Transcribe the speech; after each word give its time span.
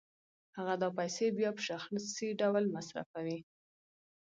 هغه 0.57 0.73
دا 0.81 0.89
پیسې 0.97 1.25
بیا 1.37 1.49
په 1.55 1.61
شخصي 1.67 2.27
ډول 2.41 2.63
مصرفوي 2.75 3.37